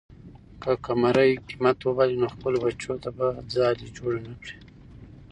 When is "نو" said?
2.21-2.27